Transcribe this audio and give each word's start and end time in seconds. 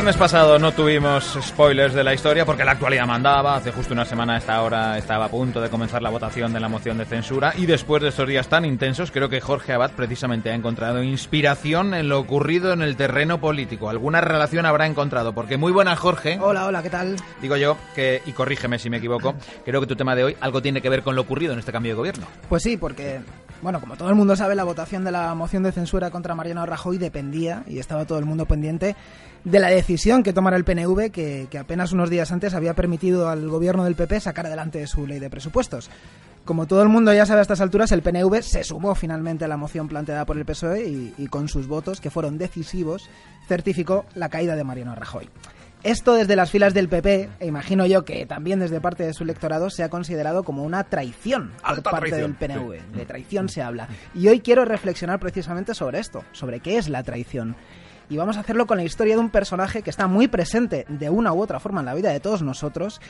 viernes 0.00 0.16
pasado 0.16 0.58
no 0.58 0.72
tuvimos 0.72 1.38
spoilers 1.42 1.92
de 1.92 2.02
la 2.02 2.14
historia 2.14 2.46
porque 2.46 2.64
la 2.64 2.72
actualidad 2.72 3.06
mandaba. 3.06 3.56
Hace 3.56 3.70
justo 3.70 3.92
una 3.92 4.06
semana 4.06 4.36
a 4.36 4.38
esta 4.38 4.62
hora 4.62 4.96
estaba 4.96 5.26
a 5.26 5.28
punto 5.28 5.60
de 5.60 5.68
comenzar 5.68 6.00
la 6.00 6.08
votación 6.08 6.54
de 6.54 6.60
la 6.60 6.70
moción 6.70 6.96
de 6.96 7.04
censura 7.04 7.52
y 7.54 7.66
después 7.66 8.02
de 8.02 8.08
estos 8.08 8.26
días 8.26 8.48
tan 8.48 8.64
intensos 8.64 9.10
creo 9.10 9.28
que 9.28 9.42
Jorge 9.42 9.74
Abad 9.74 9.90
precisamente 9.90 10.48
ha 10.48 10.54
encontrado 10.54 11.02
inspiración 11.02 11.92
en 11.92 12.08
lo 12.08 12.18
ocurrido 12.18 12.72
en 12.72 12.80
el 12.80 12.96
terreno 12.96 13.42
político. 13.42 13.90
Alguna 13.90 14.22
relación 14.22 14.64
habrá 14.64 14.86
encontrado 14.86 15.34
porque 15.34 15.58
muy 15.58 15.70
buena 15.70 15.94
Jorge. 15.96 16.38
Hola, 16.40 16.64
hola, 16.64 16.82
¿qué 16.82 16.88
tal? 16.88 17.16
Digo 17.42 17.58
yo 17.58 17.76
que, 17.94 18.22
y 18.24 18.32
corrígeme 18.32 18.78
si 18.78 18.88
me 18.88 18.96
equivoco, 18.96 19.34
creo 19.66 19.82
que 19.82 19.86
tu 19.86 19.96
tema 19.96 20.16
de 20.16 20.24
hoy 20.24 20.36
algo 20.40 20.62
tiene 20.62 20.80
que 20.80 20.88
ver 20.88 21.02
con 21.02 21.14
lo 21.14 21.20
ocurrido 21.20 21.52
en 21.52 21.58
este 21.58 21.72
cambio 21.72 21.92
de 21.92 21.96
gobierno. 21.96 22.26
Pues 22.48 22.62
sí, 22.62 22.78
porque 22.78 23.20
bueno, 23.62 23.80
como 23.80 23.96
todo 23.96 24.08
el 24.08 24.14
mundo 24.14 24.36
sabe, 24.36 24.54
la 24.54 24.64
votación 24.64 25.04
de 25.04 25.10
la 25.10 25.34
moción 25.34 25.62
de 25.62 25.72
censura 25.72 26.10
contra 26.10 26.34
Mariano 26.34 26.64
Rajoy 26.64 26.98
dependía, 26.98 27.62
y 27.66 27.78
estaba 27.78 28.06
todo 28.06 28.18
el 28.18 28.24
mundo 28.24 28.46
pendiente, 28.46 28.96
de 29.44 29.58
la 29.58 29.68
decisión 29.68 30.22
que 30.22 30.32
tomara 30.32 30.56
el 30.56 30.64
PNV, 30.64 31.10
que, 31.10 31.48
apenas 31.58 31.92
unos 31.92 32.10
días 32.10 32.32
antes 32.32 32.54
había 32.54 32.74
permitido 32.74 33.28
al 33.28 33.48
gobierno 33.48 33.84
del 33.84 33.94
PP 33.94 34.20
sacar 34.20 34.46
adelante 34.46 34.86
su 34.86 35.06
ley 35.06 35.18
de 35.18 35.30
presupuestos. 35.30 35.90
Como 36.44 36.66
todo 36.66 36.82
el 36.82 36.88
mundo 36.88 37.12
ya 37.12 37.26
sabe 37.26 37.40
a 37.40 37.42
estas 37.42 37.60
alturas, 37.60 37.92
el 37.92 38.02
PNV 38.02 38.42
se 38.42 38.64
sumó 38.64 38.94
finalmente 38.94 39.44
a 39.44 39.48
la 39.48 39.58
moción 39.58 39.88
planteada 39.88 40.24
por 40.24 40.38
el 40.38 40.46
PSOE 40.46 40.88
y, 40.88 41.14
y 41.18 41.26
con 41.26 41.48
sus 41.48 41.66
votos, 41.66 42.00
que 42.00 42.10
fueron 42.10 42.38
decisivos, 42.38 43.08
certificó 43.46 44.06
la 44.14 44.30
caída 44.30 44.56
de 44.56 44.64
Mariano 44.64 44.94
Rajoy. 44.94 45.28
Esto 45.82 46.12
desde 46.12 46.36
las 46.36 46.50
filas 46.50 46.74
del 46.74 46.90
PP, 46.90 47.30
e 47.40 47.46
imagino 47.46 47.86
yo 47.86 48.04
que 48.04 48.26
también 48.26 48.60
desde 48.60 48.82
parte 48.82 49.02
de 49.02 49.14
su 49.14 49.22
electorado, 49.22 49.70
se 49.70 49.82
ha 49.82 49.88
considerado 49.88 50.42
como 50.42 50.62
una 50.62 50.84
traición 50.84 51.52
por 51.66 51.82
parte 51.82 52.16
del 52.16 52.34
PNV. 52.34 52.92
De 52.92 53.06
traición 53.06 53.48
se 53.48 53.62
habla. 53.62 53.88
Y 54.14 54.28
hoy 54.28 54.40
quiero 54.40 54.66
reflexionar 54.66 55.18
precisamente 55.18 55.74
sobre 55.74 55.98
esto, 55.98 56.22
sobre 56.32 56.60
qué 56.60 56.76
es 56.76 56.90
la 56.90 57.02
traición. 57.02 57.56
Y 58.10 58.18
vamos 58.18 58.36
a 58.36 58.40
hacerlo 58.40 58.66
con 58.66 58.76
la 58.76 58.84
historia 58.84 59.14
de 59.14 59.20
un 59.20 59.30
personaje 59.30 59.80
que 59.80 59.88
está 59.88 60.06
muy 60.06 60.28
presente 60.28 60.84
de 60.86 61.08
una 61.08 61.32
u 61.32 61.40
otra 61.40 61.60
forma 61.60 61.80
en 61.80 61.86
la 61.86 61.94
vida 61.94 62.10
de 62.10 62.20
todos 62.20 62.42
nosotros, 62.42 63.00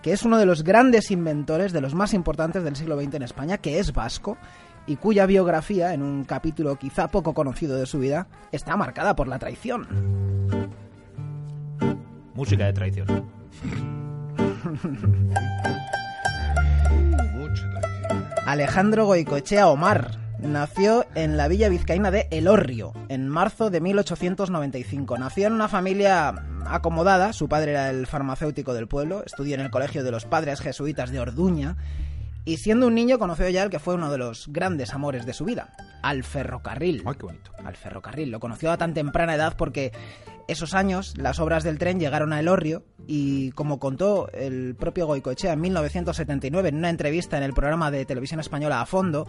que 0.00 0.12
es 0.12 0.22
uno 0.22 0.38
de 0.38 0.46
los 0.46 0.64
grandes 0.64 1.10
inventores, 1.10 1.74
de 1.74 1.82
los 1.82 1.94
más 1.94 2.14
importantes 2.14 2.64
del 2.64 2.76
siglo 2.76 2.98
XX 2.98 3.16
en 3.16 3.22
España, 3.24 3.58
que 3.58 3.78
es 3.78 3.92
vasco, 3.92 4.38
y 4.86 4.96
cuya 4.96 5.26
biografía, 5.26 5.92
en 5.92 6.00
un 6.00 6.24
capítulo 6.24 6.76
quizá 6.76 7.08
poco 7.08 7.34
conocido 7.34 7.76
de 7.76 7.84
su 7.84 7.98
vida, 7.98 8.26
está 8.52 8.74
marcada 8.76 9.14
por 9.14 9.28
la 9.28 9.38
traición 9.38 10.35
música 12.36 12.66
de 12.66 12.72
traición. 12.72 13.06
Alejandro 18.46 19.06
Goicoechea 19.06 19.68
Omar 19.68 20.18
nació 20.38 21.06
en 21.14 21.36
la 21.36 21.48
villa 21.48 21.68
vizcaína 21.68 22.10
de 22.10 22.28
Elorrio 22.30 22.92
en 23.08 23.28
marzo 23.28 23.70
de 23.70 23.80
1895. 23.80 25.18
Nació 25.18 25.46
en 25.48 25.54
una 25.54 25.68
familia 25.68 26.34
acomodada, 26.66 27.32
su 27.32 27.48
padre 27.48 27.72
era 27.72 27.90
el 27.90 28.06
farmacéutico 28.06 28.74
del 28.74 28.86
pueblo, 28.86 29.24
estudió 29.24 29.54
en 29.54 29.62
el 29.62 29.70
colegio 29.70 30.04
de 30.04 30.10
los 30.10 30.26
padres 30.26 30.60
jesuitas 30.60 31.10
de 31.10 31.20
Orduña 31.20 31.76
y 32.44 32.58
siendo 32.58 32.86
un 32.86 32.94
niño 32.94 33.18
conoció 33.18 33.48
ya 33.48 33.64
el 33.64 33.70
que 33.70 33.80
fue 33.80 33.94
uno 33.94 34.10
de 34.10 34.18
los 34.18 34.46
grandes 34.48 34.94
amores 34.94 35.26
de 35.26 35.32
su 35.32 35.44
vida, 35.44 35.72
al 36.02 36.22
ferrocarril. 36.22 37.02
Ay, 37.04 37.14
qué 37.18 37.26
bonito. 37.26 37.50
Al 37.64 37.74
ferrocarril. 37.74 38.30
Lo 38.30 38.38
conoció 38.38 38.70
a 38.70 38.76
tan 38.76 38.94
temprana 38.94 39.34
edad 39.34 39.56
porque 39.56 39.90
esos 40.48 40.74
años 40.74 41.14
las 41.16 41.40
obras 41.40 41.64
del 41.64 41.78
tren 41.78 41.98
llegaron 41.98 42.32
a 42.32 42.40
Elorrio 42.40 42.84
y 43.06 43.50
como 43.52 43.78
contó 43.78 44.28
el 44.32 44.74
propio 44.74 45.06
Goicoechea 45.06 45.52
en 45.52 45.60
1979 45.60 46.68
en 46.68 46.76
una 46.76 46.90
entrevista 46.90 47.36
en 47.36 47.42
el 47.42 47.52
programa 47.52 47.90
de 47.90 48.04
televisión 48.04 48.40
española 48.40 48.80
A 48.80 48.86
Fondo, 48.86 49.26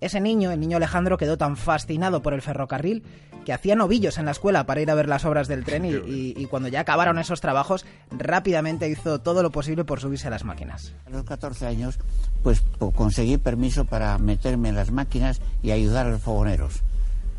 ese 0.00 0.20
niño, 0.20 0.50
el 0.50 0.60
niño 0.60 0.78
Alejandro, 0.78 1.18
quedó 1.18 1.36
tan 1.36 1.56
fascinado 1.56 2.22
por 2.22 2.32
el 2.32 2.40
ferrocarril 2.40 3.02
que 3.44 3.52
hacía 3.52 3.76
novillos 3.76 4.18
en 4.18 4.24
la 4.24 4.30
escuela 4.30 4.64
para 4.64 4.80
ir 4.80 4.90
a 4.90 4.94
ver 4.94 5.08
las 5.08 5.24
obras 5.24 5.48
del 5.48 5.64
tren 5.64 5.84
y, 5.84 6.46
cuando 6.46 6.68
ya 6.68 6.80
acabaron 6.80 7.18
esos 7.18 7.40
trabajos 7.40 7.84
rápidamente 8.10 8.88
hizo 8.88 9.20
todo 9.20 9.42
lo 9.42 9.50
posible 9.50 9.84
por 9.84 10.00
subirse 10.00 10.28
a 10.28 10.30
las 10.30 10.44
máquinas. 10.44 10.94
A 11.06 11.10
los 11.10 11.24
14 11.24 11.66
años 11.66 11.98
pues 12.42 12.62
conseguí 12.94 13.36
permiso 13.36 13.84
para 13.84 14.16
meterme 14.18 14.70
en 14.70 14.76
las 14.76 14.90
máquinas 14.90 15.40
y 15.62 15.70
ayudar 15.70 16.06
a 16.06 16.10
los 16.10 16.22
fogoneros. 16.22 16.80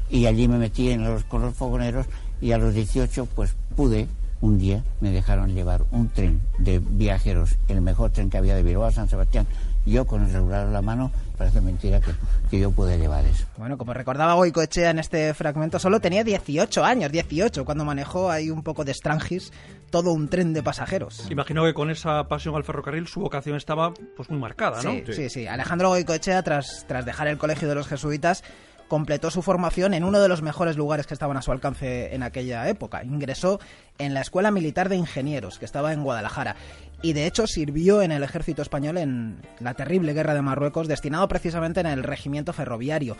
Y 0.09 0.25
allí 0.25 0.47
me 0.47 0.57
metí 0.57 0.89
en 0.91 1.03
los, 1.03 1.23
con 1.23 1.41
los 1.41 1.55
fogoneros 1.55 2.05
y 2.41 2.51
a 2.51 2.57
los 2.57 2.73
18 2.73 3.27
pues 3.35 3.55
pude, 3.75 4.07
un 4.41 4.57
día 4.57 4.83
me 4.99 5.11
dejaron 5.11 5.53
llevar 5.53 5.83
un 5.91 6.09
tren 6.09 6.41
de 6.57 6.79
viajeros, 6.79 7.57
el 7.67 7.81
mejor 7.81 8.11
tren 8.11 8.29
que 8.29 8.37
había 8.37 8.55
de 8.55 8.63
Bilbao 8.63 8.85
a 8.85 8.91
San 8.91 9.07
Sebastián, 9.07 9.45
yo 9.85 10.05
con 10.05 10.23
el 10.23 10.31
regular 10.31 10.67
en 10.67 10.73
la 10.73 10.81
mano, 10.81 11.11
parece 11.37 11.61
mentira 11.61 11.99
que, 12.01 12.11
que 12.49 12.59
yo 12.59 12.71
pude 12.71 12.97
llevar 12.97 13.25
eso. 13.25 13.45
Bueno, 13.57 13.77
como 13.77 13.93
recordaba 13.93 14.33
Goicoechea 14.33 14.91
en 14.91 14.99
este 14.99 15.33
fragmento, 15.33 15.79
solo 15.79 15.99
tenía 15.99 16.23
18 16.23 16.83
años, 16.83 17.11
18, 17.11 17.65
cuando 17.65 17.85
manejó 17.85 18.29
ahí 18.29 18.49
un 18.49 18.63
poco 18.63 18.83
de 18.83 18.93
Strangis 18.93 19.51
todo 19.89 20.13
un 20.13 20.29
tren 20.29 20.53
de 20.53 20.63
pasajeros. 20.63 21.29
Imagino 21.29 21.63
que 21.65 21.73
con 21.73 21.89
esa 21.91 22.27
pasión 22.27 22.55
al 22.55 22.63
ferrocarril 22.63 23.07
su 23.07 23.19
vocación 23.19 23.57
estaba 23.57 23.93
pues 24.15 24.29
muy 24.29 24.39
marcada, 24.39 24.81
¿no? 24.81 24.91
Sí, 24.91 25.03
sí, 25.13 25.29
sí. 25.29 25.47
Alejandro 25.47 25.89
Goicoechea, 25.89 26.41
tras, 26.43 26.85
tras 26.87 27.05
dejar 27.05 27.27
el 27.27 27.37
colegio 27.37 27.67
de 27.67 27.75
los 27.75 27.87
jesuitas, 27.87 28.43
completó 28.91 29.31
su 29.31 29.41
formación 29.41 29.93
en 29.93 30.03
uno 30.03 30.19
de 30.19 30.27
los 30.27 30.41
mejores 30.41 30.75
lugares 30.75 31.07
que 31.07 31.13
estaban 31.13 31.37
a 31.37 31.41
su 31.41 31.53
alcance 31.53 32.13
en 32.13 32.23
aquella 32.23 32.67
época. 32.67 33.05
Ingresó 33.05 33.57
en 33.97 34.13
la 34.13 34.19
Escuela 34.19 34.51
Militar 34.51 34.89
de 34.89 34.97
Ingenieros, 34.97 35.59
que 35.59 35.63
estaba 35.63 35.93
en 35.93 36.03
Guadalajara, 36.03 36.57
y 37.01 37.13
de 37.13 37.25
hecho 37.25 37.47
sirvió 37.47 38.01
en 38.01 38.11
el 38.11 38.21
ejército 38.21 38.61
español 38.61 38.97
en 38.97 39.37
la 39.61 39.75
terrible 39.75 40.11
guerra 40.11 40.33
de 40.33 40.41
Marruecos, 40.41 40.89
destinado 40.89 41.25
precisamente 41.29 41.79
en 41.79 41.85
el 41.85 42.03
regimiento 42.03 42.51
ferroviario. 42.51 43.15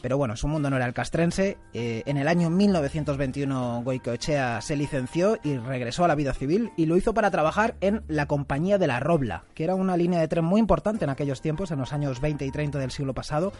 Pero 0.00 0.16
bueno, 0.16 0.34
su 0.34 0.48
mundo 0.48 0.70
no 0.70 0.76
era 0.76 0.86
el 0.86 0.94
castrense. 0.94 1.58
Eh, 1.74 2.02
en 2.06 2.16
el 2.16 2.26
año 2.26 2.48
1921 2.48 3.82
Goicoechea 3.84 4.62
se 4.62 4.76
licenció 4.76 5.38
y 5.44 5.58
regresó 5.58 6.06
a 6.06 6.08
la 6.08 6.14
vida 6.14 6.32
civil 6.32 6.72
y 6.78 6.86
lo 6.86 6.96
hizo 6.96 7.12
para 7.12 7.30
trabajar 7.30 7.74
en 7.82 8.02
la 8.08 8.24
Compañía 8.24 8.78
de 8.78 8.86
la 8.86 8.98
Robla, 8.98 9.44
que 9.54 9.64
era 9.64 9.74
una 9.74 9.98
línea 9.98 10.20
de 10.20 10.28
tren 10.28 10.46
muy 10.46 10.58
importante 10.58 11.04
en 11.04 11.10
aquellos 11.10 11.42
tiempos, 11.42 11.70
en 11.70 11.80
los 11.80 11.92
años 11.92 12.22
20 12.22 12.46
y 12.46 12.50
30 12.50 12.78
del 12.78 12.90
siglo 12.90 13.12
pasado, 13.12 13.52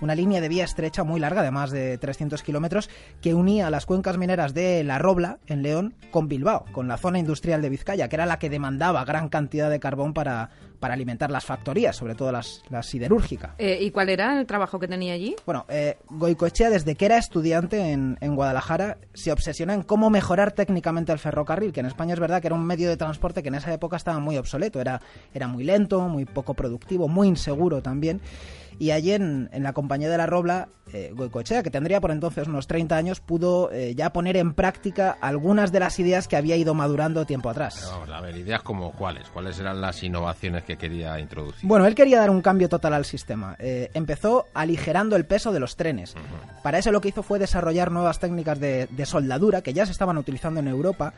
una 0.00 0.14
línea 0.14 0.40
de 0.40 0.48
vía 0.48 0.64
estrecha 0.64 1.04
muy 1.04 1.20
larga, 1.20 1.42
de 1.42 1.50
más 1.50 1.70
de 1.70 1.98
300 1.98 2.42
kilómetros, 2.42 2.90
que 3.20 3.34
unía 3.34 3.70
las 3.70 3.86
cuencas 3.86 4.18
mineras 4.18 4.54
de 4.54 4.84
La 4.84 4.98
Robla, 4.98 5.38
en 5.46 5.62
León, 5.62 5.94
con 6.10 6.28
Bilbao, 6.28 6.64
con 6.72 6.88
la 6.88 6.96
zona 6.96 7.18
industrial 7.18 7.62
de 7.62 7.70
Vizcaya, 7.70 8.08
que 8.08 8.16
era 8.16 8.26
la 8.26 8.38
que 8.38 8.50
demandaba 8.50 9.04
gran 9.04 9.28
cantidad 9.28 9.70
de 9.70 9.80
carbón 9.80 10.12
para, 10.14 10.50
para 10.78 10.94
alimentar 10.94 11.30
las 11.30 11.44
factorías, 11.44 11.96
sobre 11.96 12.14
todo 12.14 12.32
las, 12.32 12.62
las 12.70 12.86
siderúrgicas. 12.86 13.52
Eh, 13.58 13.78
¿Y 13.80 13.90
cuál 13.90 14.08
era 14.08 14.38
el 14.38 14.46
trabajo 14.46 14.78
que 14.78 14.88
tenía 14.88 15.14
allí? 15.14 15.36
Bueno, 15.44 15.64
eh, 15.68 15.98
Goicoechea, 16.10 16.70
desde 16.70 16.94
que 16.94 17.06
era 17.06 17.18
estudiante 17.18 17.92
en, 17.92 18.18
en, 18.20 18.34
Guadalajara, 18.34 18.98
se 19.14 19.32
obsesiona 19.32 19.74
en 19.74 19.82
cómo 19.82 20.10
mejorar 20.10 20.52
técnicamente 20.52 21.12
el 21.12 21.18
ferrocarril, 21.18 21.72
que 21.72 21.80
en 21.80 21.86
España 21.86 22.14
es 22.14 22.20
verdad 22.20 22.40
que 22.40 22.48
era 22.48 22.56
un 22.56 22.66
medio 22.66 22.88
de 22.88 22.96
transporte 22.96 23.42
que 23.42 23.48
en 23.48 23.54
esa 23.56 23.72
época 23.72 23.96
estaba 23.96 24.18
muy 24.18 24.36
obsoleto, 24.36 24.80
era, 24.80 25.00
era 25.32 25.48
muy 25.48 25.64
lento, 25.64 26.00
muy 26.08 26.24
poco 26.24 26.54
productivo, 26.54 27.08
muy 27.08 27.28
inseguro 27.28 27.82
también. 27.82 28.20
Y 28.78 28.90
allí 28.90 29.12
en, 29.12 29.48
la 29.52 29.72
compañía 29.72 30.10
de 30.10 30.18
la 30.18 30.26
Robla, 30.26 30.68
eh, 30.92 31.10
Goicoechea, 31.14 31.62
que 31.62 31.70
tendría 31.70 32.00
por 32.00 32.10
entonces 32.10 32.46
unos 32.46 32.66
30 32.66 32.96
años, 32.96 33.20
pudo 33.20 33.70
eh, 33.72 33.94
ya 33.94 34.12
poner 34.12 34.36
en 34.36 34.52
práctica 34.52 35.16
algunas 35.20 35.72
de 35.72 35.80
las 35.80 35.98
ideas 35.98 36.28
que 36.28 36.36
había 36.36 36.56
ido 36.56 36.74
madurando 36.74 37.24
tiempo 37.24 37.48
atrás. 37.48 37.88
vamos 37.90 38.10
a 38.10 38.20
ver, 38.20 38.36
ideas 38.36 38.62
como 38.62 38.92
cuáles, 38.92 39.30
cuáles 39.30 39.58
eran 39.58 39.80
las 39.80 40.02
innovaciones 40.02 40.64
que 40.66 40.76
quería 40.76 41.18
introducir. 41.18 41.66
Bueno, 41.66 41.86
él 41.86 41.94
quería 41.94 42.18
dar 42.18 42.30
un 42.30 42.42
cambio 42.42 42.68
total 42.68 42.92
al 42.92 43.04
sistema. 43.04 43.56
Eh, 43.58 43.90
empezó 43.94 44.46
aligerando 44.52 45.16
el 45.16 45.24
peso 45.24 45.52
de 45.52 45.60
los 45.60 45.76
trenes. 45.76 46.14
Para 46.62 46.78
eso 46.78 46.92
lo 46.92 47.00
que 47.00 47.08
hizo 47.08 47.22
fue 47.22 47.38
desarrollar 47.38 47.90
nuevas 47.90 48.18
técnicas 48.18 48.60
de, 48.60 48.86
de 48.90 49.06
soldadura 49.06 49.62
que 49.62 49.72
ya 49.72 49.86
se 49.86 49.92
estaban 49.92 50.18
utilizando 50.18 50.60
en 50.60 50.68
Europa 50.68 51.14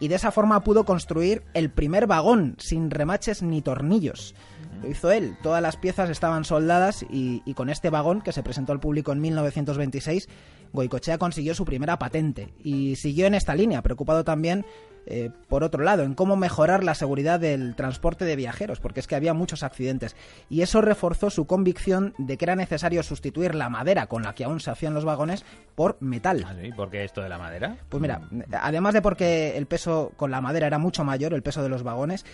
y 0.00 0.08
de 0.08 0.14
esa 0.14 0.30
forma 0.30 0.62
pudo 0.62 0.84
construir 0.84 1.42
el 1.54 1.70
primer 1.70 2.06
vagón 2.06 2.56
sin 2.58 2.90
remaches 2.90 3.42
ni 3.42 3.62
tornillos. 3.62 4.34
Lo 4.82 4.88
hizo 4.88 5.10
él. 5.10 5.36
Todas 5.42 5.62
las 5.62 5.76
piezas 5.76 6.10
estaban 6.10 6.44
soldadas 6.44 7.04
y, 7.08 7.40
con 7.54 7.70
este 7.70 7.90
vagón, 7.90 8.20
que 8.20 8.32
se 8.32 8.42
presentó 8.42 8.72
al 8.72 8.80
público 8.80 9.12
en 9.12 9.20
1926, 9.20 10.28
Goicochea 10.72 11.18
consiguió 11.18 11.54
su 11.54 11.64
primera 11.64 11.98
patente 11.98 12.52
y 12.62 12.96
siguió 12.96 13.26
en 13.26 13.34
esta 13.34 13.54
línea, 13.54 13.82
preocupado 13.82 14.24
también 14.24 14.66
eh, 15.10 15.30
por 15.48 15.64
otro 15.64 15.82
lado, 15.82 16.02
en 16.02 16.12
cómo 16.12 16.36
mejorar 16.36 16.84
la 16.84 16.94
seguridad 16.94 17.40
del 17.40 17.74
transporte 17.74 18.26
de 18.26 18.36
viajeros, 18.36 18.78
porque 18.78 19.00
es 19.00 19.06
que 19.06 19.16
había 19.16 19.32
muchos 19.32 19.62
accidentes. 19.62 20.14
Y 20.50 20.60
eso 20.60 20.82
reforzó 20.82 21.30
su 21.30 21.46
convicción 21.46 22.12
de 22.18 22.36
que 22.36 22.44
era 22.44 22.56
necesario 22.56 23.02
sustituir 23.02 23.54
la 23.54 23.70
madera 23.70 24.06
con 24.06 24.22
la 24.22 24.34
que 24.34 24.44
aún 24.44 24.60
se 24.60 24.70
hacían 24.70 24.92
los 24.92 25.06
vagones 25.06 25.46
por 25.74 25.96
metal. 26.00 26.44
¿Ah, 26.46 26.54
¿Por 26.76 26.90
qué 26.90 27.04
esto 27.04 27.22
de 27.22 27.30
la 27.30 27.38
madera? 27.38 27.78
Pues 27.88 28.02
mira, 28.02 28.20
además 28.52 28.92
de 28.92 29.00
porque 29.00 29.56
el 29.56 29.64
peso 29.64 30.12
con 30.16 30.30
la 30.30 30.42
madera 30.42 30.66
era 30.66 30.76
mucho 30.76 31.04
mayor, 31.04 31.32
el 31.32 31.42
peso 31.42 31.62
de 31.62 31.70
los 31.70 31.82
vagones, 31.82 32.26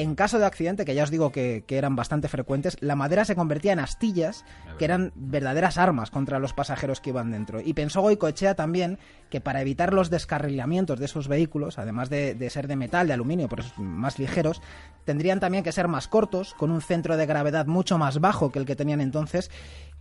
en 0.00 0.14
caso 0.14 0.38
de 0.38 0.46
accidente, 0.46 0.86
que 0.86 0.94
ya 0.94 1.02
os 1.02 1.10
digo 1.10 1.30
que, 1.30 1.62
eran 1.68 1.94
bastante 1.94 2.28
frecuentes, 2.28 2.76
la 2.80 2.96
madera 2.96 3.26
se 3.26 3.36
convertía 3.36 3.72
en 3.72 3.80
astillas, 3.80 4.46
que 4.78 4.86
eran 4.86 5.12
verdaderas 5.14 5.76
armas 5.76 6.10
contra 6.10 6.38
los 6.38 6.54
pasajeros 6.54 7.00
que 7.00 7.10
iban 7.10 7.30
dentro. 7.30 7.60
Y 7.60 7.74
pensó 7.74 8.00
Goicoechea 8.00 8.54
también 8.54 8.98
que 9.28 9.40
para 9.42 9.60
evitar 9.60 9.92
los 9.92 10.08
descarrilamientos 10.08 10.98
de 10.98 11.04
esos 11.04 11.28
vehículos, 11.28 11.78
además 11.78 12.08
de, 12.08 12.34
de 12.34 12.50
ser 12.50 12.66
de 12.66 12.76
metal, 12.76 13.08
de 13.08 13.12
aluminio, 13.12 13.48
pero 13.48 13.62
más 13.76 14.18
ligeros, 14.18 14.62
tendrían 15.04 15.38
también 15.38 15.62
que 15.62 15.72
ser 15.72 15.86
más 15.86 16.08
cortos, 16.08 16.54
con 16.54 16.70
un 16.70 16.80
centro 16.80 17.18
de 17.18 17.26
gravedad 17.26 17.66
mucho 17.66 17.98
más 17.98 18.20
bajo 18.20 18.50
que 18.50 18.58
el 18.58 18.64
que 18.64 18.76
tenían 18.76 19.02
entonces, 19.02 19.50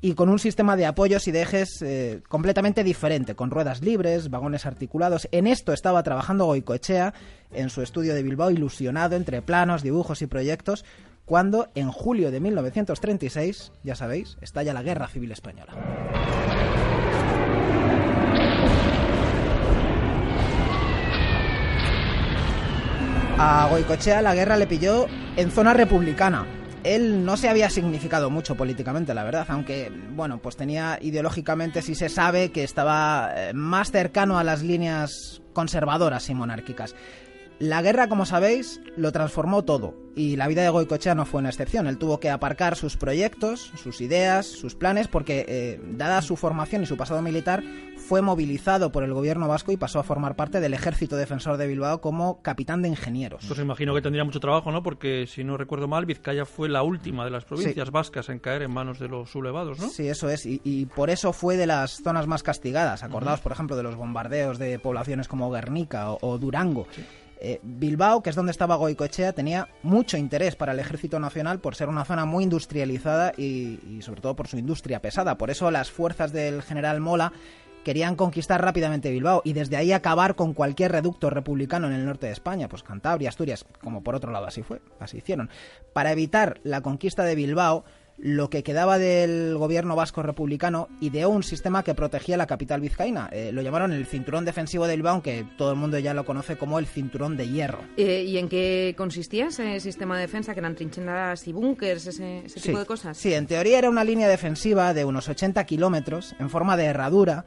y 0.02 0.14
con 0.14 0.30
un 0.30 0.40
sistema 0.40 0.76
de 0.76 0.86
apoyos 0.86 1.28
y 1.28 1.32
de 1.32 1.42
ejes 1.42 1.82
eh, 1.82 2.22
completamente 2.28 2.84
diferente, 2.84 3.36
con 3.36 3.52
ruedas 3.52 3.82
libres, 3.82 4.30
vagones 4.30 4.66
articulados. 4.66 5.28
En 5.32 5.48
esto 5.48 5.74
estaba 5.74 6.04
trabajando 6.04 6.46
Goicoechea 6.46 7.14
en 7.52 7.70
su 7.70 7.82
estudio 7.82 8.14
de 8.14 8.24
Bilbao, 8.24 8.52
ilusionado 8.52 9.16
entre 9.16 9.42
planos, 9.42 9.84
dibujos 9.84 10.22
y 10.22 10.28
proyectos, 10.28 10.86
cuando 11.26 11.68
en 11.76 11.92
julio 11.92 12.32
de 12.32 12.40
1936, 12.40 13.72
ya 13.84 13.96
sabéis, 13.96 14.38
estalla 14.42 14.74
la 14.74 14.84
Guerra 14.84 15.08
Civil 15.08 15.32
Española. 15.32 15.74
A 23.38 23.68
Goicoechea 23.70 24.22
la 24.22 24.36
guerra 24.36 24.58
le 24.58 24.68
pilló 24.68 25.08
en 25.38 25.50
zona 25.52 25.74
republicana. 25.74 26.59
Él 26.84 27.26
no 27.26 27.36
se 27.36 27.50
había 27.50 27.70
significado 27.70 28.30
mucho 28.30 28.56
políticamente, 28.56 29.14
la 29.14 29.24
verdad, 29.24 29.46
aunque, 29.50 29.92
bueno, 30.12 30.40
pues 30.40 30.56
tenía 30.56 30.98
ideológicamente, 31.02 31.82
sí 31.82 31.94
se 31.94 32.10
sabe, 32.10 32.52
que 32.52 32.64
estaba 32.64 33.32
eh, 33.36 33.54
más 33.54 33.92
cercano 33.92 34.40
a 34.40 34.44
las 34.44 34.64
líneas 34.64 35.42
conservadoras 35.54 36.30
y 36.30 36.36
monárquicas. 36.36 36.96
La 37.60 37.82
guerra, 37.82 38.08
como 38.08 38.26
sabéis, 38.26 38.80
lo 38.96 39.12
transformó 39.12 39.66
todo, 39.66 39.94
y 40.16 40.38
la 40.38 40.48
vida 40.48 40.64
de 40.64 40.70
Goicoechea 40.70 41.14
no 41.14 41.26
fue 41.26 41.42
una 41.42 41.50
excepción. 41.50 41.88
Él 41.88 41.98
tuvo 41.98 42.18
que 42.22 42.30
aparcar 42.30 42.78
sus 42.78 42.96
proyectos, 42.96 43.74
sus 43.76 44.00
ideas, 44.00 44.46
sus 44.46 44.76
planes, 44.76 45.10
porque, 45.10 45.46
eh, 45.48 45.82
dada 45.92 46.22
su 46.22 46.38
formación 46.38 46.84
y 46.84 46.86
su 46.86 46.96
pasado 46.96 47.22
militar, 47.22 47.62
fue 47.98 48.22
movilizado 48.22 48.92
por 48.94 49.04
el 49.04 49.14
gobierno 49.14 49.50
vasco 49.50 49.74
y 49.74 49.78
pasó 49.78 50.00
a 50.00 50.04
formar 50.04 50.38
parte 50.38 50.62
del 50.62 50.74
ejército 50.74 51.18
defensor 51.18 51.58
de 51.58 51.68
Bilbao 51.68 52.00
como 52.00 52.42
capitán 52.42 52.82
de 52.82 52.88
ingenieros. 52.88 53.44
Pues 53.46 53.60
imagino 53.60 53.94
que 53.94 54.02
tendría 54.02 54.24
mucho 54.24 54.40
trabajo, 54.40 54.72
¿no? 54.72 54.82
Porque, 54.82 55.28
si 55.28 55.44
no 55.44 55.58
recuerdo 55.58 55.90
mal, 55.90 56.06
Vizcaya 56.06 56.46
fue 56.46 56.70
la 56.70 56.82
última 56.82 57.26
de 57.26 57.32
las 57.32 57.44
provincias 57.44 57.88
Sí. 57.88 57.92
vascas 57.92 58.30
en 58.30 58.40
caer 58.40 58.62
en 58.64 58.72
manos 58.72 59.00
de 59.00 59.10
los 59.10 59.30
sublevados, 59.30 59.80
¿no? 59.80 59.90
Sí, 59.90 60.08
eso 60.08 60.30
es, 60.30 60.46
y, 60.46 60.62
y 60.64 60.86
por 60.86 61.10
eso 61.10 61.34
fue 61.34 61.58
de 61.58 61.68
las 61.68 62.02
zonas 62.02 62.26
más 62.26 62.42
castigadas. 62.42 63.04
Acordaos, 63.04 63.42
por 63.42 63.52
ejemplo, 63.52 63.76
de 63.76 63.84
los 63.84 63.96
bombardeos 63.98 64.58
de 64.60 64.80
poblaciones 64.80 65.28
como 65.28 65.52
Guernica 65.52 66.10
o, 66.12 66.18
o 66.22 66.38
Durango. 66.38 66.88
Eh, 67.42 67.60
Bilbao, 67.64 68.22
que 68.22 68.30
es 68.30 68.36
donde 68.36 68.52
estaba 68.52 68.76
Goicoechea, 68.76 69.34
tenía 69.34 69.70
mucho 69.82 70.18
interés 70.18 70.56
para 70.56 70.74
el 70.74 70.80
ejército 70.80 71.20
nacional 71.20 71.60
por 71.60 71.76
ser 71.76 71.88
una 71.88 72.04
zona 72.04 72.26
muy 72.26 72.44
industrializada 72.44 73.32
y, 73.38 73.80
y 73.90 74.02
sobre 74.02 74.22
todo 74.22 74.36
por 74.36 74.48
su 74.48 74.58
industria 74.58 75.02
pesada. 75.02 75.38
Por 75.38 75.50
eso 75.50 75.72
las 75.72 75.90
fuerzas 75.90 76.34
del 76.34 76.62
general 76.62 77.00
Mola 77.00 77.32
querían 77.84 78.16
conquistar 78.16 78.62
rápidamente 78.62 79.10
Bilbao 79.10 79.42
y 79.44 79.54
desde 79.54 79.78
ahí 79.78 79.92
acabar 79.92 80.36
con 80.36 80.54
cualquier 80.54 80.92
reducto 80.92 81.30
republicano 81.30 81.88
en 81.88 81.94
el 81.94 82.06
norte 82.06 82.28
de 82.28 82.34
España, 82.34 82.68
pues 82.68 82.84
Cantabria, 82.84 83.30
Asturias, 83.30 83.66
como 83.82 84.04
por 84.04 84.16
otro 84.16 84.32
lado 84.32 84.46
así 84.46 84.64
fue, 84.64 84.82
así 85.00 85.18
hicieron. 85.18 85.50
Para 85.94 86.12
evitar 86.12 86.60
la 86.64 86.82
conquista 86.82 87.24
de 87.24 87.36
Bilbao, 87.36 87.86
lo 88.22 88.50
que 88.50 88.64
quedaba 88.64 88.98
del 88.98 89.58
gobierno 89.58 89.96
vasco 89.96 90.22
republicano 90.22 90.90
ideó 91.00 91.30
un 91.30 91.44
sistema 91.44 91.84
que 91.84 91.96
protegía 91.96 92.38
la 92.38 92.48
capital 92.48 92.82
vizcaína. 92.82 93.30
Eh, 93.32 93.52
lo 93.54 93.62
llamaron 93.62 93.94
el 93.94 94.06
cinturón 94.06 94.46
defensivo 94.46 94.88
de 94.88 94.96
Bilbao, 94.96 95.14
aunque 95.14 95.46
todo 95.58 95.72
el 95.72 95.78
mundo 95.78 95.98
ya 96.00 96.14
lo 96.14 96.26
conoce 96.26 96.58
como 96.58 96.80
el 96.80 96.88
cinturón 96.88 97.38
de 97.38 97.48
hierro. 97.48 97.80
Eh, 97.98 98.24
¿Y 98.24 98.38
en 98.38 98.50
qué 98.50 98.94
consistía 98.98 99.48
ese 99.48 99.80
sistema 99.80 100.16
de 100.16 100.22
defensa? 100.22 100.54
¿Que 100.54 100.60
eran 100.60 100.76
trincheras 100.76 101.48
y 101.48 101.54
búnkers, 101.54 102.08
ese, 102.08 102.46
ese 102.46 102.60
tipo 102.60 102.80
de 102.80 102.86
cosas? 102.86 103.18
Sí, 103.18 103.34
en 103.34 103.48
teoría 103.48 103.78
era 103.78 103.90
una 103.90 104.04
línea 104.04 104.28
defensiva 104.28 104.94
de 104.94 105.06
unos 105.06 105.30
80 105.30 105.64
kilómetros 105.66 106.36
en 106.40 106.50
forma 106.50 106.76
de 106.76 106.86
herradura 106.86 107.46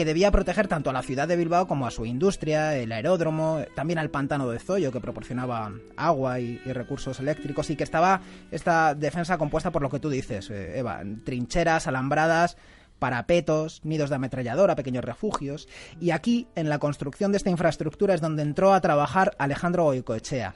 que 0.00 0.06
debía 0.06 0.30
proteger 0.30 0.66
tanto 0.66 0.88
a 0.88 0.94
la 0.94 1.02
ciudad 1.02 1.28
de 1.28 1.36
Bilbao 1.36 1.68
como 1.68 1.86
a 1.86 1.90
su 1.90 2.06
industria, 2.06 2.74
el 2.74 2.90
aeródromo, 2.90 3.62
también 3.74 3.98
al 3.98 4.08
pantano 4.08 4.48
de 4.48 4.58
Zoyo 4.58 4.90
que 4.92 4.98
proporcionaba 4.98 5.74
agua 5.94 6.40
y, 6.40 6.56
recursos 6.72 7.20
eléctricos 7.20 7.68
y 7.68 7.76
que 7.76 7.84
estaba 7.84 8.22
esta 8.50 8.94
defensa 8.94 9.36
compuesta 9.36 9.70
por 9.70 9.82
lo 9.82 9.90
que 9.90 10.00
tú 10.00 10.08
dices, 10.08 10.48
eh, 10.48 10.78
Eva, 10.78 11.02
trincheras, 11.22 11.86
alambradas, 11.86 12.56
parapetos, 13.00 13.80
nidos 13.82 14.10
de 14.10 14.16
ametralladora, 14.16 14.76
pequeños 14.76 15.04
refugios. 15.04 15.66
Y 16.00 16.12
aquí, 16.12 16.46
en 16.54 16.68
la 16.68 16.78
construcción 16.78 17.32
de 17.32 17.38
esta 17.38 17.50
infraestructura, 17.50 18.14
es 18.14 18.20
donde 18.20 18.42
entró 18.42 18.72
a 18.72 18.80
trabajar 18.80 19.34
Alejandro 19.38 19.84
Goicoechea. 19.84 20.54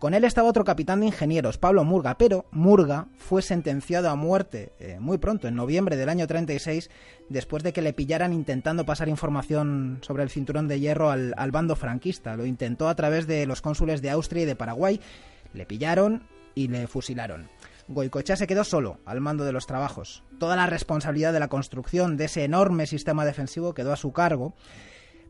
Con 0.00 0.12
él 0.12 0.24
estaba 0.24 0.48
otro 0.48 0.64
capitán 0.64 1.00
de 1.00 1.06
ingenieros, 1.06 1.56
Pablo 1.56 1.84
Murga, 1.84 2.18
pero 2.18 2.46
Murga 2.50 3.06
fue 3.16 3.40
sentenciado 3.40 4.10
a 4.10 4.16
muerte 4.16 4.72
eh, 4.78 4.98
muy 5.00 5.18
pronto, 5.18 5.48
en 5.48 5.54
noviembre 5.54 5.96
del 5.96 6.08
año 6.08 6.26
36, 6.26 6.90
después 7.28 7.62
de 7.62 7.72
que 7.72 7.80
le 7.80 7.92
pillaran 7.92 8.32
intentando 8.32 8.84
pasar 8.84 9.08
información 9.08 10.00
sobre 10.02 10.24
el 10.24 10.30
cinturón 10.30 10.68
de 10.68 10.80
hierro 10.80 11.10
al, 11.10 11.32
al 11.36 11.52
bando 11.52 11.76
franquista. 11.76 12.36
Lo 12.36 12.44
intentó 12.44 12.88
a 12.88 12.94
través 12.96 13.26
de 13.26 13.46
los 13.46 13.62
cónsules 13.62 14.02
de 14.02 14.10
Austria 14.10 14.42
y 14.42 14.46
de 14.46 14.56
Paraguay. 14.56 15.00
Le 15.54 15.64
pillaron 15.64 16.26
y 16.54 16.68
le 16.68 16.86
fusilaron. 16.86 17.48
Goicoechea 17.88 18.36
se 18.36 18.46
quedó 18.46 18.64
solo 18.64 18.98
al 19.04 19.20
mando 19.20 19.44
de 19.44 19.52
los 19.52 19.66
trabajos. 19.66 20.22
Toda 20.38 20.56
la 20.56 20.66
responsabilidad 20.66 21.32
de 21.32 21.40
la 21.40 21.48
construcción 21.48 22.16
de 22.16 22.26
ese 22.26 22.44
enorme 22.44 22.86
sistema 22.86 23.24
defensivo 23.24 23.74
quedó 23.74 23.92
a 23.92 23.96
su 23.96 24.12
cargo. 24.12 24.54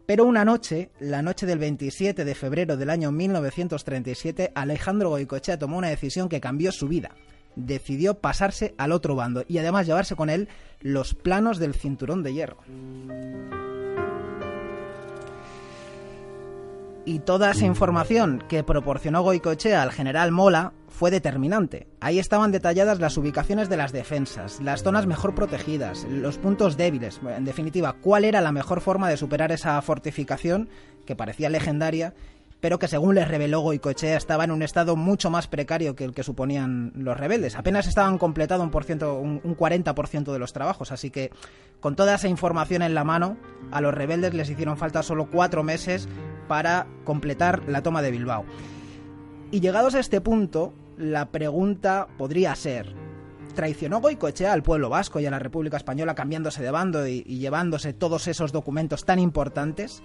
Pero 0.07 0.25
una 0.25 0.45
noche, 0.45 0.91
la 1.01 1.23
noche 1.23 1.47
del 1.47 1.59
27 1.59 2.25
de 2.25 2.35
febrero 2.35 2.77
del 2.77 2.91
año 2.91 3.11
1937, 3.11 4.53
Alejandro 4.55 5.09
Goicoechea 5.11 5.59
tomó 5.59 5.79
una 5.79 5.89
decisión 5.89 6.29
que 6.29 6.41
cambió 6.41 6.73
su 6.73 6.89
vida. 6.89 7.13
Decidió 7.57 8.15
pasarse 8.15 8.75
al 8.79 8.93
otro 8.93 9.15
bando 9.15 9.45
y 9.49 9.59
además 9.59 9.87
llevarse 9.87 10.17
con 10.17 10.29
él 10.29 10.49
los 10.81 11.15
planos 11.15 11.59
del 11.59 11.75
cinturón 11.75 12.23
de 12.23 12.35
hierro. 12.35 12.59
Y 17.07 17.19
toda 17.19 17.51
esa 17.51 17.67
información 17.67 18.43
que 18.49 18.65
proporcionó 18.65 19.23
Goicoechea 19.23 19.83
al 19.83 19.93
general 19.93 20.33
Mola 20.33 20.73
fue 20.89 21.11
determinante. 21.11 21.87
Ahí 22.01 22.19
estaban 22.19 22.51
detalladas 22.51 22.99
las 22.99 23.19
ubicaciones 23.19 23.69
de 23.69 23.77
las 23.77 23.93
defensas, 23.93 24.59
las 24.63 24.83
zonas 24.83 25.07
mejor 25.07 25.35
protegidas, 25.35 26.05
los 26.09 26.39
puntos 26.39 26.79
débiles, 26.79 27.21
en 27.37 27.45
definitiva, 27.45 27.93
cuál 28.01 28.25
era 28.25 28.41
la 28.41 28.53
mejor 28.53 28.81
forma 28.81 29.11
de 29.11 29.19
superar 29.19 29.53
esa 29.53 29.81
fortificación 29.83 30.71
que 31.05 31.17
parecía 31.17 31.51
legendaria, 31.51 32.15
pero 32.65 32.79
que 32.79 32.89
según 32.89 33.15
les 33.15 33.29
reveló 33.29 33.61
Goicoechea 33.61 34.17
estaba 34.17 34.45
en 34.45 34.51
un 34.51 34.63
estado 34.63 34.97
mucho 34.97 35.29
más 35.29 35.49
precario 35.49 35.95
que 35.95 36.05
el 36.05 36.15
que 36.15 36.23
suponían 36.23 36.93
los 36.97 37.15
rebeldes. 37.15 37.57
Apenas 37.57 37.87
estaban 37.87 38.17
completado 38.17 38.63
un, 38.63 38.71
por 38.71 38.85
ciento, 38.85 39.19
un, 39.19 39.43
un 39.45 39.55
40% 39.55 40.33
de 40.33 40.39
los 40.39 40.55
trabajos, 40.55 40.91
así 40.91 41.11
que 41.11 41.31
con 41.81 41.95
toda 41.95 42.15
esa 42.15 42.27
información 42.27 42.81
en 42.81 42.95
la 42.95 43.05
mano, 43.05 43.37
a 43.71 43.83
los 43.83 43.93
rebeldes 43.93 44.33
les 44.33 44.49
hicieron 44.49 44.79
falta 44.79 45.03
solo 45.03 45.29
cuatro 45.31 45.63
meses 45.63 46.09
para 46.49 46.87
completar 47.05 47.69
la 47.69 47.83
toma 47.83 48.01
de 48.01 48.13
Bilbao. 48.13 48.47
Y 49.51 49.61
llegados 49.61 49.95
a 49.95 50.01
este 50.01 50.23
punto, 50.23 50.73
la 50.97 51.27
pregunta 51.27 52.09
podría 52.17 52.55
ser, 52.55 52.95
¿traicionó 53.55 54.01
Goicoechea 54.01 54.55
al 54.55 54.63
pueblo 54.63 54.89
vasco 54.89 55.21
y 55.21 55.27
a 55.27 55.31
la 55.31 55.39
República 55.39 55.77
Española 55.77 56.15
cambiándose 56.15 56.63
de 56.63 56.71
bando 56.71 57.07
y 57.07 57.25
llevándose 57.25 57.93
todos 57.93 58.27
esos 58.27 58.53
documentos 58.53 59.05
tan 59.05 59.19
importantes? 59.19 60.03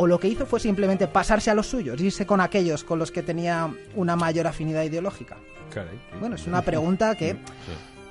¿O 0.00 0.06
lo 0.06 0.20
que 0.20 0.28
hizo 0.28 0.46
fue 0.46 0.60
simplemente 0.60 1.08
pasarse 1.08 1.50
a 1.50 1.54
los 1.54 1.66
suyos, 1.66 2.00
irse 2.00 2.24
con 2.24 2.40
aquellos 2.40 2.84
con 2.84 3.00
los 3.00 3.10
que 3.10 3.24
tenía 3.24 3.68
una 3.96 4.14
mayor 4.14 4.46
afinidad 4.46 4.84
ideológica? 4.84 5.38
Bueno, 6.20 6.36
es 6.36 6.46
una 6.46 6.62
pregunta 6.62 7.16
que, 7.16 7.36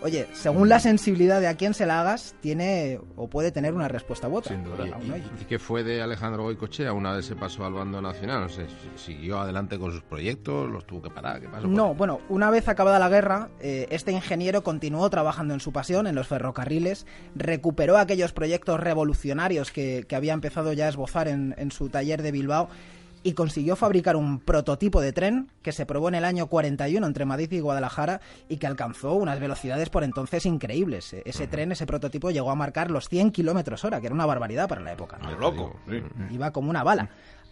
oye, 0.02 0.28
según 0.34 0.70
la 0.70 0.80
sensibilidad 0.80 1.40
de 1.42 1.48
a 1.48 1.56
quien 1.56 1.74
se 1.74 1.86
la 1.86 2.02
hagas, 2.02 2.36
tiene 2.42 3.00
o 3.16 3.28
puede 3.30 3.52
tener 3.52 3.74
una 3.74 3.88
respuesta 3.88 4.28
u 4.28 4.36
otra. 4.38 4.54
Sin 4.56 4.64
duda. 4.64 4.86
¿Y, 4.86 5.10
y- 5.10 5.24
y 5.42 5.46
qué 5.46 5.60
fue 5.60 5.84
de 5.84 6.02
Alejandro 6.02 6.44
Goicochea 6.44 6.94
una 6.94 7.14
vez 7.14 7.26
se 7.26 7.36
pasó 7.36 7.66
al 7.66 7.74
bando 7.74 8.02
nacional? 8.02 8.48
¿siguió 8.96 9.40
adelante 9.40 9.78
con 9.80 9.92
sus 9.92 10.04
proyectos? 10.04 10.70
¿Los 10.70 10.86
tuvo 10.86 11.02
que 11.04 11.10
parar? 11.10 11.42
¿Qué 11.42 11.48
pasó? 11.48 11.68
No, 11.68 11.94
bueno, 11.96 12.20
una 12.30 12.50
vez 12.50 12.68
acabada 12.68 13.00
la 13.00 13.10
guerra, 13.10 13.50
eh, 13.60 13.88
este 13.90 14.12
ingeniero 14.12 14.64
continuó 14.64 15.10
trabajando 15.10 15.54
en 15.54 15.60
su 15.60 15.72
pasión, 15.72 16.08
en 16.08 16.16
los 16.16 16.28
ferrocarriles, 16.28 17.06
recuperó 17.36 17.98
aquellos 17.98 18.34
proyectos 18.34 18.80
revolucionarios 18.80 19.72
que, 19.72 20.06
que 20.08 20.16
había 20.16 20.34
empezado 20.34 20.74
ya 20.74 20.86
a 20.86 20.90
esbozar 20.90 21.28
en, 21.28 21.56
en 21.58 21.72
su 21.72 21.90
taller 21.90 22.22
de 22.22 22.32
Bilbao 22.32 22.70
y 23.24 23.34
consiguió 23.34 23.76
fabricar 23.76 24.16
un 24.16 24.40
prototipo 24.40 25.02
de 25.02 25.14
tren 25.14 25.50
que 25.62 25.72
se 25.72 25.86
probó 25.86 26.08
en 26.10 26.16
el 26.16 26.26
año 26.26 26.48
41 26.48 27.06
entre 27.06 27.26
Madrid 27.26 27.52
y 27.52 27.60
Guadalajara 27.60 28.22
y 28.50 28.58
que 28.58 28.68
alcanzó 28.68 29.14
unas 29.14 29.40
velocidades 29.40 29.90
por 29.90 30.04
entonces 30.04 30.46
increíbles. 30.46 31.14
E- 31.14 31.24
Ese 31.26 31.48
tren, 31.48 31.72
ese 31.72 31.86
prototipo, 31.86 32.32
llegó 32.32 32.52
a 32.52 32.56
marcar 32.56 32.90
los 32.92 33.10
100 33.10 33.32
kilómetros 33.32 33.84
hora, 33.86 34.00
que 34.00 34.08
era 34.08 34.16
una 34.16 34.26
barbaridad 34.26 34.68
para 34.70 34.82
la 34.82 34.94
época. 34.94 35.18
Te 35.18 35.36
loco. 35.40 35.76
Iba 36.32 36.52
como 36.52 36.70
una 36.70 36.84
bala. 36.84 37.10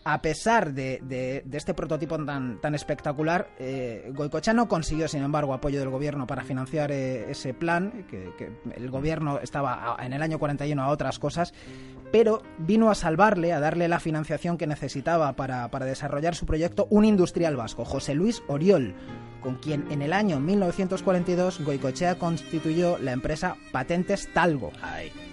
A 0.08 0.22
pesar 0.22 0.72
de, 0.72 1.00
de- 1.02 1.42
de 1.46 1.58
este 1.58 1.74
prototipo 1.74 2.16
tan, 2.24 2.62
tan 2.62 2.76
espectacular, 2.76 3.48
eh, 3.58 4.12
Goicoechea 4.14 4.54
no 4.54 4.68
consiguió, 4.68 5.08
sin 5.08 5.24
embargo, 5.24 5.52
apoyo 5.52 5.80
del 5.80 5.90
gobierno 5.90 6.28
para 6.28 6.44
financiar 6.44 6.92
eh, 6.92 7.32
ese 7.32 7.56
plan, 7.56 8.06
que, 8.08 8.30
que 8.38 8.52
el 8.76 8.92
gobierno 8.92 9.40
estaba 9.40 9.96
a- 9.96 10.06
en 10.06 10.14
el 10.14 10.22
año 10.22 10.38
41 10.38 10.84
a 10.84 10.90
otras 10.90 11.18
cosas, 11.18 11.56
pero 12.12 12.42
vino 12.58 12.90
a 12.90 12.96
salvarle, 12.96 13.54
a 13.54 13.60
darle 13.60 13.88
la 13.88 14.00
financiación 14.00 14.58
que 14.58 14.68
necesitaba 14.68 15.34
para, 15.34 15.70
para 15.70 15.86
desarrollar 15.86 16.36
su 16.36 16.46
proyecto 16.46 16.88
un 16.90 17.06
industrial 17.06 17.56
vasco, 17.56 17.86
José 17.86 18.14
Luis 18.16 18.42
Oriol, 18.48 18.96
con 19.42 19.56
quien 19.56 19.92
en 19.92 20.02
el 20.02 20.14
año 20.14 20.40
1942 20.40 21.60
Goicoechea 21.62 22.16
constituyó 22.16 22.98
la 22.98 23.12
empresa 23.12 23.56
Patentes 23.72 24.30
Talgo. 24.34 24.72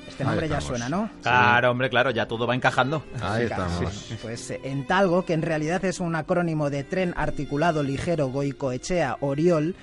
Este 0.09 0.25
nombre 0.25 0.47
ya 0.49 0.61
suena, 0.61 0.89
¿no? 0.91 1.09
Claro, 1.23 1.71
hombre, 1.71 1.89
claro, 1.89 2.11
ya 2.11 2.27
todo 2.29 2.47
va 2.47 2.55
encajando. 2.55 3.03
Ahí 3.23 3.47
Claro, 3.47 3.67
estamos. 3.67 3.95
sí. 3.95 4.17
Pues 4.21 4.51
eh, 4.51 4.61
en 4.65 4.87
Talgo, 4.87 5.25
que 5.25 5.33
en 5.33 5.41
realidad 5.41 5.83
es 5.87 6.01
un 6.01 6.15
acrónimo 6.15 6.69
de 6.69 6.85
Tren 6.85 7.15
Articulado 7.17 7.83
Ligero 7.83 8.27
Goicoechea 8.29 9.17
Oriol, 9.21 9.75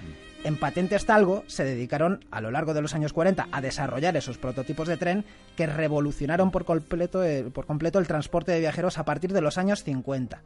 En 0.44 0.56
Patentes 0.56 1.06
Talgo 1.06 1.44
se 1.48 1.66
dedicaron 1.66 2.24
a 2.32 2.40
lo 2.40 2.50
largo 2.50 2.74
de 2.74 2.82
los 2.82 2.96
años 2.96 3.12
40 3.12 3.50
a 3.52 3.62
desarrollar 3.62 4.16
esos 4.16 4.38
prototipos 4.38 4.88
de 4.88 4.96
tren 4.96 5.26
que 5.58 5.68
revolucionaron 5.68 6.50
por 6.50 6.64
completo 6.64 7.24
por 7.54 7.66
completo 7.66 8.00
el 8.00 8.08
transporte 8.08 8.54
de 8.54 8.62
viajeros 8.62 8.98
a 8.98 9.06
partir 9.06 9.34
de 9.34 9.42
los 9.42 9.58
años 9.58 9.84
50. 9.84 10.42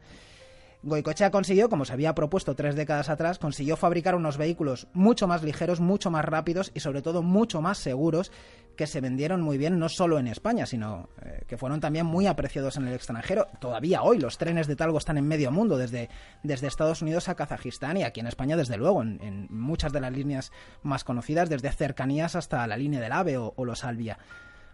Goicochea 0.84 1.30
consiguió, 1.30 1.70
como 1.70 1.86
se 1.86 1.94
había 1.94 2.14
propuesto 2.14 2.54
tres 2.54 2.76
décadas 2.76 3.08
atrás, 3.08 3.38
consiguió 3.38 3.74
fabricar 3.74 4.14
unos 4.14 4.36
vehículos 4.36 4.86
mucho 4.92 5.26
más 5.26 5.42
ligeros, 5.42 5.80
mucho 5.80 6.10
más 6.10 6.26
rápidos 6.26 6.70
y 6.74 6.80
sobre 6.80 7.00
todo 7.00 7.22
mucho 7.22 7.62
más 7.62 7.78
seguros 7.78 8.30
que 8.76 8.86
se 8.86 9.00
vendieron 9.00 9.40
muy 9.40 9.56
bien 9.56 9.78
no 9.78 9.88
solo 9.88 10.18
en 10.18 10.26
España, 10.26 10.66
sino 10.66 11.08
eh, 11.22 11.44
que 11.46 11.56
fueron 11.56 11.80
también 11.80 12.04
muy 12.04 12.26
apreciados 12.26 12.76
en 12.76 12.86
el 12.86 12.92
extranjero. 12.92 13.46
Todavía 13.60 14.02
hoy 14.02 14.18
los 14.18 14.36
trenes 14.36 14.66
de 14.66 14.76
Talgo 14.76 14.98
están 14.98 15.16
en 15.16 15.26
medio 15.26 15.50
mundo, 15.50 15.78
desde, 15.78 16.10
desde 16.42 16.66
Estados 16.66 17.00
Unidos 17.00 17.30
a 17.30 17.34
Kazajistán 17.34 17.96
y 17.96 18.02
aquí 18.02 18.20
en 18.20 18.26
España 18.26 18.54
desde 18.54 18.76
luego, 18.76 19.02
en, 19.02 19.46
muchas 19.48 19.90
de 19.92 20.00
las 20.00 20.12
líneas 20.12 20.52
más 20.82 21.02
conocidas, 21.02 21.48
desde 21.48 21.72
cercanías 21.72 22.36
hasta 22.36 22.66
la 22.66 22.76
línea 22.76 23.00
del 23.00 23.12
AVE 23.12 23.38
o, 23.38 23.54
o 23.56 23.64
los 23.64 23.84
Albia. 23.84 24.18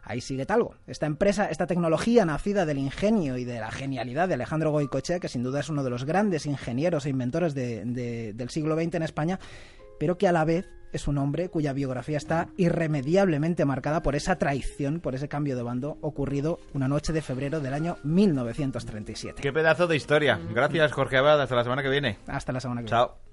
Ahí 0.03 0.21
sigue 0.21 0.47
Talgo. 0.47 0.75
Esta 0.87 1.07
empresa, 1.07 1.47
esta 1.51 1.67
tecnología 1.67 2.25
nacida 2.25 2.67
del 2.67 2.79
ingenio 2.79 3.37
y 3.37 3.45
de 3.45 3.61
la 3.61 3.71
genialidad 3.71 4.29
de 4.29 4.35
Alejandro 4.35 4.71
Goicoechea, 4.73 5.21
que 5.21 5.29
sin 5.29 5.43
duda 5.43 5.61
es 5.61 5.69
uno 5.69 5.83
de 5.85 5.91
los 5.91 6.05
grandes 6.05 6.47
ingenieros 6.47 7.07
e 7.07 7.11
inventores 7.11 7.55
de- 7.55 7.85
de- 7.85 8.33
del 8.33 8.51
siglo 8.51 8.75
XX 8.77 8.95
en 8.97 9.03
España, 9.03 9.39
pero 9.99 10.17
que 10.19 10.27
a 10.29 10.33
la 10.33 10.45
vez 10.45 10.67
es 10.93 11.07
un 11.07 11.19
hombre 11.19 11.49
cuya 11.51 11.73
biografía 11.73 12.17
está 12.17 12.49
irremediablemente 12.57 13.65
marcada 13.65 14.03
por 14.03 14.17
esa 14.17 14.39
traición, 14.39 14.99
por 14.99 15.15
ese 15.15 15.29
cambio 15.29 15.55
de 15.55 15.63
bando 15.63 15.99
ocurrido 16.01 16.59
una 16.75 16.89
noche 16.89 17.13
de 17.13 17.23
febrero 17.23 17.61
del 17.61 17.75
año 17.75 17.97
1937. 18.03 19.41
Qué 19.41 19.53
pedazo 19.53 19.87
de 19.87 19.95
historia. 19.97 20.41
Gracias, 20.53 20.91
Jorge 20.93 21.17
Abad. 21.19 21.41
Hasta 21.41 21.55
la 21.55 21.63
semana 21.63 21.83
que 21.83 21.91
viene. 21.91 22.19
Hasta 22.27 22.53
la 22.53 22.61
semana 22.61 22.81
que 22.81 22.87
viene. 22.87 22.91
Chao. 22.97 23.30